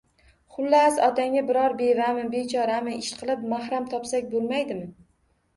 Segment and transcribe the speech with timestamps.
[0.53, 4.81] Xullas, otangga biror bevami, bechorami, ishqilib mahram topmasak bo`lmaydi